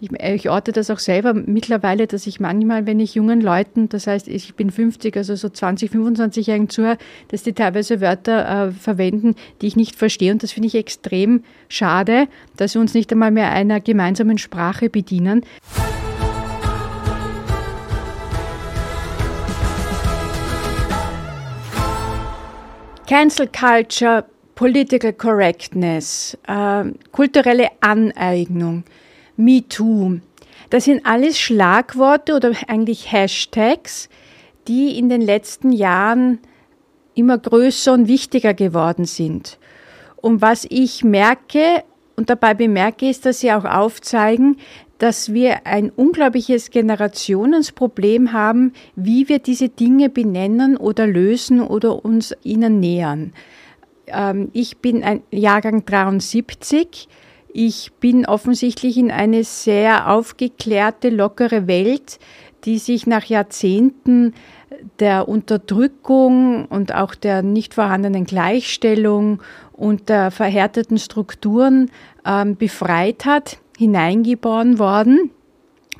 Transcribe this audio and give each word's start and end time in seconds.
Ich, 0.00 0.12
ich 0.12 0.48
orte 0.48 0.70
das 0.70 0.90
auch 0.90 1.00
selber 1.00 1.34
mittlerweile, 1.34 2.06
dass 2.06 2.28
ich 2.28 2.38
manchmal, 2.38 2.86
wenn 2.86 3.00
ich 3.00 3.16
jungen 3.16 3.40
Leuten, 3.40 3.88
das 3.88 4.06
heißt, 4.06 4.28
ich 4.28 4.54
bin 4.54 4.70
50, 4.70 5.16
also 5.16 5.34
so 5.34 5.48
20, 5.48 5.90
25-Jährigen 5.90 6.68
zuhöre, 6.68 6.98
dass 7.28 7.42
die 7.42 7.52
teilweise 7.52 8.00
Wörter 8.00 8.68
äh, 8.68 8.70
verwenden, 8.70 9.34
die 9.60 9.66
ich 9.66 9.74
nicht 9.74 9.96
verstehe. 9.96 10.30
Und 10.30 10.44
das 10.44 10.52
finde 10.52 10.68
ich 10.68 10.76
extrem 10.76 11.42
schade, 11.68 12.28
dass 12.56 12.74
wir 12.74 12.80
uns 12.80 12.94
nicht 12.94 13.10
einmal 13.10 13.32
mehr 13.32 13.50
einer 13.50 13.80
gemeinsamen 13.80 14.38
Sprache 14.38 14.88
bedienen. 14.88 15.44
Cancel 23.08 23.48
Culture, 23.48 24.26
Political 24.54 25.12
Correctness, 25.14 26.38
äh, 26.46 26.84
kulturelle 27.10 27.68
Aneignung, 27.80 28.84
MeToo. 29.38 30.18
Das 30.70 30.84
sind 30.84 31.06
alles 31.06 31.38
Schlagworte 31.38 32.34
oder 32.34 32.52
eigentlich 32.66 33.10
Hashtags, 33.10 34.08
die 34.66 34.98
in 34.98 35.08
den 35.08 35.22
letzten 35.22 35.72
Jahren 35.72 36.40
immer 37.14 37.38
größer 37.38 37.92
und 37.94 38.08
wichtiger 38.08 38.52
geworden 38.52 39.06
sind. 39.06 39.58
Und 40.16 40.42
was 40.42 40.66
ich 40.68 41.04
merke 41.04 41.84
und 42.16 42.28
dabei 42.28 42.54
bemerke, 42.54 43.08
ist, 43.08 43.24
dass 43.24 43.40
sie 43.40 43.52
auch 43.52 43.64
aufzeigen, 43.64 44.58
dass 44.98 45.32
wir 45.32 45.66
ein 45.66 45.90
unglaubliches 45.90 46.70
Generationsproblem 46.70 48.32
haben, 48.32 48.72
wie 48.96 49.28
wir 49.28 49.38
diese 49.38 49.68
Dinge 49.68 50.10
benennen 50.10 50.76
oder 50.76 51.06
lösen 51.06 51.60
oder 51.60 52.04
uns 52.04 52.34
ihnen 52.42 52.80
nähern. 52.80 53.32
Ähm, 54.08 54.50
ich 54.52 54.78
bin 54.78 55.04
ein 55.04 55.22
Jahrgang 55.30 55.84
73. 55.84 57.08
Ich 57.52 57.92
bin 58.00 58.26
offensichtlich 58.26 58.96
in 58.98 59.10
eine 59.10 59.44
sehr 59.44 60.10
aufgeklärte, 60.10 61.08
lockere 61.08 61.66
Welt, 61.66 62.18
die 62.64 62.78
sich 62.78 63.06
nach 63.06 63.24
Jahrzehnten 63.24 64.34
der 65.00 65.28
Unterdrückung 65.28 66.66
und 66.66 66.94
auch 66.94 67.14
der 67.14 67.42
nicht 67.42 67.74
vorhandenen 67.74 68.24
Gleichstellung 68.24 69.42
und 69.72 70.08
der 70.08 70.30
verhärteten 70.30 70.98
Strukturen 70.98 71.90
ähm, 72.26 72.56
befreit 72.56 73.24
hat 73.24 73.58
hineingeboren 73.78 74.78
worden 74.78 75.30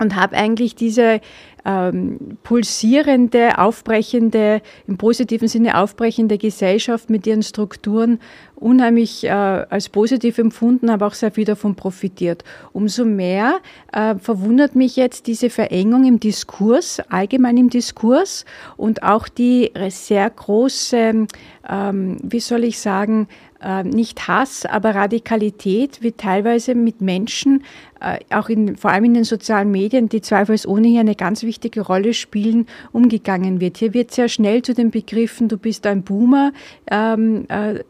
und 0.00 0.16
habe 0.16 0.36
eigentlich 0.36 0.74
diese 0.74 1.20
ähm, 1.68 2.38
pulsierende, 2.44 3.58
aufbrechende, 3.58 4.62
im 4.86 4.96
positiven 4.96 5.48
Sinne 5.48 5.76
aufbrechende 5.76 6.38
Gesellschaft 6.38 7.10
mit 7.10 7.26
ihren 7.26 7.42
Strukturen 7.42 8.20
unheimlich 8.54 9.24
äh, 9.24 9.28
als 9.28 9.90
positiv 9.90 10.38
empfunden, 10.38 10.90
habe 10.90 11.06
auch 11.06 11.12
sehr 11.12 11.30
viel 11.30 11.44
davon 11.44 11.74
profitiert. 11.74 12.42
Umso 12.72 13.04
mehr 13.04 13.58
äh, 13.92 14.14
verwundert 14.16 14.74
mich 14.74 14.96
jetzt 14.96 15.26
diese 15.26 15.50
Verengung 15.50 16.06
im 16.06 16.18
Diskurs, 16.20 17.00
allgemein 17.10 17.58
im 17.58 17.68
Diskurs 17.68 18.46
und 18.78 19.02
auch 19.02 19.28
die 19.28 19.70
sehr 19.90 20.28
große, 20.30 21.26
ähm, 21.68 22.16
wie 22.22 22.40
soll 22.40 22.64
ich 22.64 22.80
sagen, 22.80 23.28
äh, 23.60 23.82
nicht 23.82 24.28
Hass, 24.28 24.64
aber 24.66 24.94
Radikalität, 24.94 26.00
wie 26.00 26.12
teilweise 26.12 26.76
mit 26.76 27.00
Menschen, 27.00 27.64
äh, 28.00 28.18
auch 28.30 28.48
in, 28.48 28.76
vor 28.76 28.92
allem 28.92 29.04
in 29.04 29.14
den 29.14 29.24
sozialen 29.24 29.72
Medien, 29.72 30.08
die 30.08 30.20
zweifelsohne 30.20 30.86
hier 30.86 31.00
eine 31.00 31.16
ganz 31.16 31.42
wichtige 31.42 31.57
Rolle 31.80 32.14
spielen, 32.14 32.66
umgegangen 32.92 33.60
wird. 33.60 33.78
Hier 33.78 33.94
wird 33.94 34.10
sehr 34.10 34.28
schnell 34.28 34.62
zu 34.62 34.74
den 34.74 34.90
Begriffen, 34.90 35.48
du 35.48 35.58
bist 35.58 35.86
ein 35.86 36.02
Boomer, 36.02 36.52
ähm, 36.90 37.46
äh, 37.48 37.80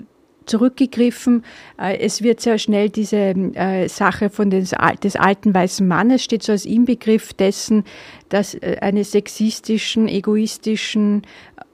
zurückgegriffen. 0.48 1.44
Äh, 1.80 1.98
es 1.98 2.22
wird 2.22 2.40
sehr 2.40 2.58
schnell 2.58 2.88
diese 2.88 3.16
äh, 3.16 3.88
Sache 3.88 4.30
von 4.30 4.50
des, 4.50 4.74
des 5.02 5.16
alten 5.16 5.54
weißen 5.54 5.86
Mannes 5.86 6.24
steht 6.24 6.42
so 6.42 6.52
als 6.52 6.64
Inbegriff 6.64 7.32
dessen, 7.34 7.84
dass 8.28 8.54
äh, 8.54 8.78
eine 8.80 9.04
sexistischen, 9.04 10.08
egoistischen, 10.08 11.22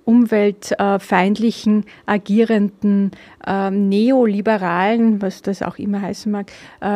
umweltfeindlichen, 0.05 1.87
agierenden, 2.05 3.13
neoliberalen, 3.47 5.23
was 5.23 5.41
das 5.41 5.63
auch 5.63 5.79
immer 5.79 6.03
heißen 6.03 6.31
mag, 6.31 6.53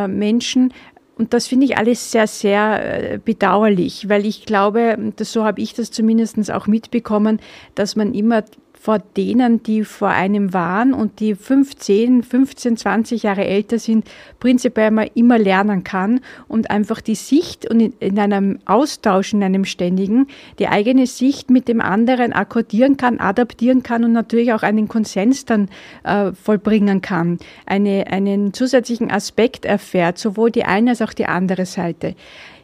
Menschen 0.09 0.75
und 1.19 1.35
das 1.35 1.49
finde 1.49 1.67
ich 1.67 1.77
alles 1.77 2.13
sehr, 2.13 2.27
sehr 2.27 3.19
bedauerlich, 3.25 4.09
weil 4.09 4.25
ich 4.25 4.47
glaube, 4.47 4.97
das, 5.17 5.33
so 5.33 5.45
habe 5.45 5.61
ich 5.61 5.75
das 5.75 5.91
zumindest 5.91 6.51
auch 6.51 6.67
mitbekommen, 6.67 7.41
dass 7.75 7.97
man 7.97 8.15
immer 8.15 8.45
vor 8.81 8.99
denen, 8.99 9.63
die 9.63 9.85
vor 9.85 10.09
einem 10.09 10.53
waren 10.53 10.95
und 10.95 11.21
die 11.21 11.35
15, 11.35 12.23
15, 12.23 12.77
20 12.77 13.23
Jahre 13.23 13.45
älter 13.45 13.79
sind, 13.79 14.09
prinzipiell 14.41 14.91
mal 14.91 15.11
immer 15.15 15.39
lernen 15.39 15.85
kann 15.85 16.21
und 16.47 16.71
einfach 16.71 17.01
die 17.01 17.15
Sicht 17.15 17.69
und 17.69 17.81
in, 17.81 17.93
in 17.99 18.19
einem 18.19 18.61
Austausch, 18.65 19.33
in 19.33 19.43
einem 19.43 19.65
ständigen, 19.65 20.29
die 20.59 20.69
eigene 20.69 21.07
Sicht 21.07 21.51
mit 21.51 21.69
dem 21.69 21.81
anderen 21.81 22.33
akkordieren 22.33 22.97
kann, 22.97 23.19
adaptieren 23.19 23.83
kann 23.83 24.05
und 24.05 24.13
natürlich 24.13 24.53
auch 24.53 24.63
einen 24.63 24.89
Konsens 24.89 25.45
dann 25.45 25.69
äh, 26.05 26.33
vollbringen 26.33 27.03
kann, 27.03 27.39
eine, 27.67 28.07
einen 28.09 28.53
zusätzlichen 28.53 29.11
Aspekt 29.11 29.65
erfährt, 29.65 30.19
sowohl 30.19 30.51
die 30.51 30.65
eine 30.65 30.91
als 30.91 31.03
auch 31.03 31.13
die 31.13 31.27
andere 31.27 31.67
Seite. 31.67 32.15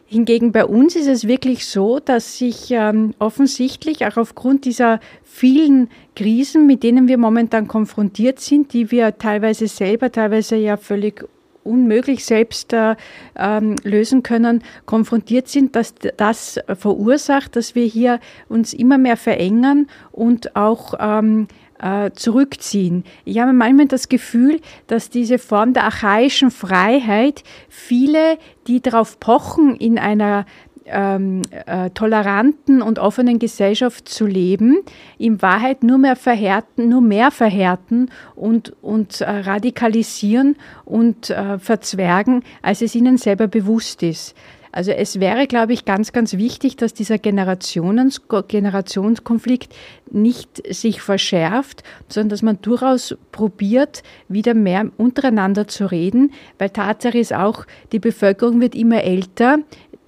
Hingegen 0.07 0.51
bei 0.51 0.65
uns 0.65 0.95
ist 0.95 1.07
es 1.07 1.27
wirklich 1.27 1.65
so, 1.65 1.99
dass 1.99 2.37
sich 2.37 2.69
ähm, 2.69 3.15
offensichtlich 3.17 4.05
auch 4.05 4.17
aufgrund 4.17 4.65
dieser 4.65 4.99
vielen 5.23 5.89
Krisen, 6.15 6.67
mit 6.67 6.83
denen 6.83 7.07
wir 7.07 7.17
momentan 7.17 7.67
konfrontiert 7.67 8.39
sind, 8.39 8.71
die 8.73 8.91
wir 8.91 9.17
teilweise 9.17 9.67
selber, 9.67 10.11
teilweise 10.11 10.57
ja 10.57 10.77
völlig 10.77 11.27
unmöglich 11.63 12.23
selbst 12.23 12.71
äh, 12.73 12.95
ähm, 13.35 13.75
lösen 13.83 14.21
können, 14.21 14.63
konfrontiert 14.85 15.47
sind, 15.47 15.75
dass 15.75 15.95
das 16.17 16.59
verursacht, 16.77 17.55
dass 17.55 17.73
wir 17.73 17.85
hier 17.85 18.19
uns 18.47 18.73
immer 18.73 18.99
mehr 18.99 19.17
verengen 19.17 19.89
und 20.11 20.55
auch 20.55 20.93
ähm, 20.99 21.47
äh, 21.79 22.11
zurückziehen. 22.11 23.03
Ich 23.25 23.39
habe 23.39 23.53
manchmal 23.53 23.87
das 23.87 24.09
Gefühl, 24.09 24.61
dass 24.87 25.09
diese 25.09 25.37
Form 25.37 25.73
der 25.73 25.83
archaischen 25.83 26.51
Freiheit 26.51 27.43
viele, 27.69 28.37
die 28.67 28.81
darauf 28.81 29.19
pochen, 29.19 29.75
in 29.75 29.99
einer 29.99 30.45
ähm, 30.85 31.41
äh, 31.65 31.89
toleranten 31.91 32.81
und 32.81 32.99
offenen 32.99 33.39
Gesellschaft 33.39 34.07
zu 34.07 34.25
leben, 34.25 34.77
in 35.17 35.41
Wahrheit 35.41 35.83
nur 35.83 35.97
mehr 35.97 36.15
verhärten, 36.15 36.89
nur 36.89 37.01
mehr 37.01 37.31
verhärten 37.31 38.09
und, 38.35 38.73
und 38.81 39.21
äh, 39.21 39.29
radikalisieren 39.29 40.55
und 40.85 41.29
äh, 41.29 41.57
verzwergen, 41.57 42.43
als 42.61 42.81
es 42.81 42.95
ihnen 42.95 43.17
selber 43.17 43.47
bewusst 43.47 44.03
ist. 44.03 44.35
Also 44.75 44.91
es 44.91 45.21
wäre, 45.21 45.47
glaube 45.47 45.71
ich, 45.71 45.85
ganz, 45.85 46.11
ganz 46.11 46.33
wichtig, 46.33 46.75
dass 46.75 46.93
dieser 46.93 47.17
Generations 47.17 48.21
Generationskonflikt 48.27 49.73
nicht 50.11 50.61
sich 50.69 51.01
verschärft, 51.01 51.81
sondern 52.09 52.27
dass 52.27 52.41
man 52.41 52.61
durchaus 52.61 53.15
probiert, 53.31 54.03
wieder 54.27 54.53
mehr 54.53 54.91
untereinander 54.97 55.69
zu 55.69 55.89
reden, 55.89 56.33
weil 56.59 56.71
Tatsache 56.71 57.17
ist 57.17 57.33
auch, 57.33 57.65
die 57.93 57.99
Bevölkerung 57.99 58.59
wird 58.59 58.75
immer 58.75 59.01
älter. 59.01 59.59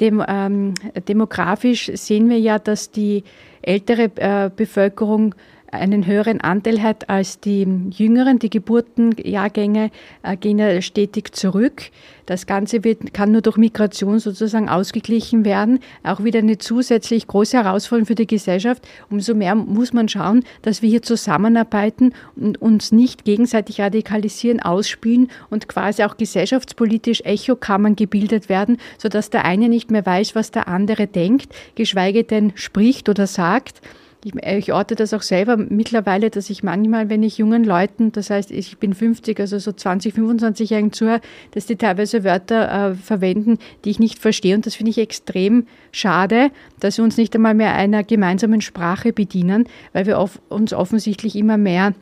Dem, 0.02 0.22
ähm, 0.28 0.74
demografisch 1.08 1.90
sehen 1.94 2.30
wir 2.30 2.38
ja, 2.38 2.60
dass 2.60 2.92
die 2.92 3.24
ältere 3.62 4.12
äh, 4.16 4.52
Bevölkerung 4.54 5.34
einen 5.72 6.06
höheren 6.06 6.42
Anteil 6.42 6.82
hat 6.82 7.10
als 7.10 7.40
die 7.40 7.68
jüngeren. 7.92 8.40
Die 8.40 8.50
Geburtenjahrgänge 8.50 9.92
äh, 10.24 10.38
gehen 10.38 10.60
ja 10.60 10.82
stetig 10.82 11.36
zurück. 11.36 11.84
Das 12.26 12.46
Ganze 12.46 12.84
wird, 12.84 13.14
kann 13.14 13.32
nur 13.32 13.42
durch 13.42 13.58
Migration 13.58 14.20
sozusagen 14.20 14.68
ausgeglichen 14.68 15.46
werden. 15.46 15.80
Auch 16.04 16.24
wieder 16.24 16.40
eine 16.40 16.58
zusätzlich 16.58 17.28
große 17.28 17.58
Herausforderung 17.58 18.06
für 18.06 18.16
die 18.16 18.28
Gesellschaft. 18.28 18.88
Umso 19.10 19.34
mehr 19.34 19.56
muss 19.56 19.94
man 19.94 20.10
schauen, 20.10 20.44
dass 20.62 20.82
wir 20.82 20.90
hier 20.90 21.02
zusammenarbeiten 21.02 22.14
und 22.36 22.62
uns 22.62 22.92
nicht 22.92 23.24
gegenseitig 23.24 23.80
radikalisieren, 23.80 24.60
ausspielen 24.60 25.30
und 25.50 25.68
quasi 25.70 26.04
auch 26.04 26.18
gesellschaftspolitisch 26.18 27.22
Echokammern 27.22 27.96
gebildet 27.96 28.50
werden, 28.50 28.78
sodass 28.98 29.30
der 29.30 29.46
eine 29.46 29.70
nicht 29.70 29.92
mehr 29.92 30.06
weiß, 30.06 30.36
was 30.36 30.52
der 30.52 30.68
andere 30.68 31.08
denkt, 31.08 31.54
geschweige 31.76 32.24
denn 32.24 32.52
spricht 32.56 33.08
oder 33.08 33.26
sagt 33.26 33.82
ich, 34.24 34.34
ich 34.36 34.74
orte 34.74 34.96
das 34.96 35.14
auch 35.14 35.22
selber 35.22 35.58
mittlerweile, 35.58 36.30
dass 36.30 36.50
ich 36.50 36.64
manchmal, 36.64 37.10
wenn 37.10 37.24
ich 37.24 37.38
jungen 37.38 37.64
Leuten, 37.64 38.12
das 38.12 38.30
heißt, 38.30 38.52
ich 38.52 38.78
bin 38.78 38.94
50, 38.94 39.40
also 39.40 39.60
so 39.60 39.72
20, 39.72 40.16
25-Jährigen 40.16 40.92
zuhöre, 40.92 41.22
dass 41.52 41.66
die 41.66 41.76
teilweise 41.76 42.24
Wörter 42.24 42.92
äh, 42.92 42.96
verwenden, 42.96 43.60
die 43.86 43.92
ich 43.92 44.00
nicht 44.00 44.20
verstehe. 44.20 44.56
Und 44.56 44.66
das 44.66 44.76
finde 44.76 44.90
ich 44.90 44.98
extrem 44.98 45.68
schade, 45.92 46.52
dass 46.80 46.98
wir 46.98 47.04
uns 47.04 47.18
nicht 47.18 47.36
einmal 47.36 47.54
mehr 47.54 47.76
einer 47.76 48.04
gemeinsamen 48.04 48.62
Sprache 48.62 49.14
bedienen, 49.14 49.68
weil 49.94 50.06
wir 50.06 50.20
auf, 50.20 50.42
uns 50.50 50.74
offensichtlich 50.74 51.36
immer 51.36 51.58
mehr 51.58 51.94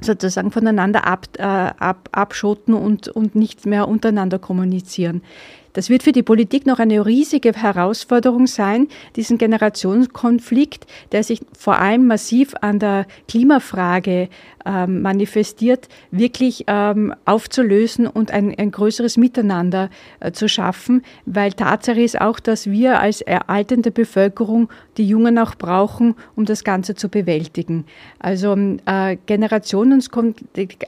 sozusagen 0.00 0.50
voneinander 0.50 1.06
ab, 1.06 1.26
äh, 1.38 1.42
ab, 1.42 2.10
abschotten 2.12 2.74
und, 2.74 3.08
und 3.08 3.34
nicht 3.34 3.64
mehr 3.64 3.88
untereinander 3.88 4.38
kommunizieren. 4.38 5.22
Das 5.76 5.90
wird 5.90 6.02
für 6.02 6.12
die 6.12 6.22
Politik 6.22 6.64
noch 6.64 6.78
eine 6.78 7.04
riesige 7.04 7.52
Herausforderung 7.52 8.46
sein, 8.46 8.88
diesen 9.14 9.36
Generationskonflikt, 9.36 10.86
der 11.12 11.22
sich 11.22 11.42
vor 11.54 11.78
allem 11.78 12.06
massiv 12.06 12.54
an 12.62 12.78
der 12.78 13.06
Klimafrage 13.28 14.30
ähm, 14.66 15.02
manifestiert, 15.02 15.88
wirklich 16.10 16.64
ähm, 16.66 17.14
aufzulösen 17.24 18.06
und 18.06 18.30
ein, 18.30 18.54
ein 18.58 18.70
größeres 18.70 19.16
Miteinander 19.16 19.90
äh, 20.20 20.32
zu 20.32 20.48
schaffen, 20.48 21.02
weil 21.24 21.52
Tatsache 21.52 22.00
ist 22.00 22.20
auch, 22.20 22.40
dass 22.40 22.68
wir 22.68 23.00
als 23.00 23.20
eraltende 23.20 23.90
Bevölkerung 23.90 24.68
die 24.96 25.06
Jungen 25.06 25.38
auch 25.38 25.54
brauchen, 25.54 26.14
um 26.34 26.44
das 26.44 26.64
Ganze 26.64 26.94
zu 26.94 27.08
bewältigen. 27.08 27.84
Also 28.18 28.56
äh, 28.86 29.16
Generationens 29.26 30.10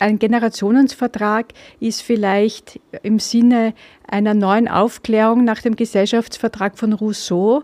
ein 0.00 0.18
Generationensvertrag 0.18 1.46
ist 1.80 2.02
vielleicht 2.02 2.80
im 3.02 3.18
Sinne 3.18 3.74
einer 4.06 4.34
neuen 4.34 4.68
Aufklärung 4.68 5.44
nach 5.44 5.62
dem 5.62 5.76
Gesellschaftsvertrag 5.76 6.78
von 6.78 6.92
Rousseau 6.92 7.62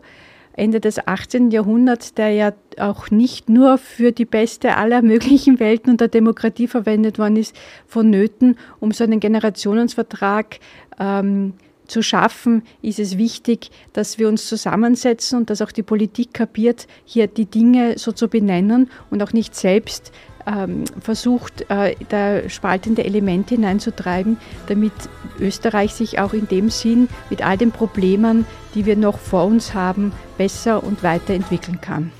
Ende 0.56 0.80
des 0.80 1.06
18. 1.06 1.50
Jahrhunderts, 1.50 2.14
der 2.14 2.30
ja 2.30 2.52
auch 2.78 3.10
nicht 3.10 3.48
nur 3.48 3.78
für 3.78 4.12
die 4.12 4.24
beste 4.24 4.76
aller 4.76 5.02
möglichen 5.14 5.60
Welten 5.60 5.90
und 5.90 6.00
der 6.00 6.08
Demokratie 6.08 6.68
verwendet 6.68 7.18
worden 7.18 7.36
ist, 7.36 7.54
vonnöten, 7.86 8.56
um 8.80 8.92
so 8.92 9.04
einen 9.04 9.20
Generationensvertrag 9.20 10.58
ähm, 10.98 11.54
zu 11.86 12.02
schaffen, 12.02 12.62
ist 12.82 12.98
es 12.98 13.18
wichtig, 13.18 13.70
dass 13.92 14.18
wir 14.18 14.28
uns 14.28 14.48
zusammensetzen 14.48 15.38
und 15.38 15.50
dass 15.50 15.60
auch 15.60 15.72
die 15.72 15.82
Politik 15.82 16.32
kapiert, 16.32 16.86
hier 17.04 17.26
die 17.26 17.46
Dinge 17.46 17.98
so 17.98 18.12
zu 18.12 18.28
benennen 18.28 18.90
und 19.10 19.22
auch 19.22 19.32
nicht 19.32 19.54
selbst 19.54 20.12
ähm, 20.46 20.84
versucht, 21.00 21.68
äh, 21.70 21.94
da 22.08 22.48
spaltende 22.48 23.04
Elemente 23.04 23.54
hineinzutreiben, 23.54 24.38
damit 24.68 24.92
Österreich 25.40 25.94
sich 25.94 26.20
auch 26.20 26.32
in 26.32 26.48
dem 26.48 26.70
Sinn 26.70 27.08
mit 27.30 27.44
all 27.44 27.56
den 27.56 27.72
Problemen, 27.72 28.46
die 28.74 28.86
wir 28.86 28.96
noch 28.96 29.18
vor 29.18 29.44
uns 29.44 29.74
haben, 29.74 30.12
besser 30.38 30.82
und 30.82 31.02
weiterentwickeln 31.02 31.80
kann. 31.80 32.12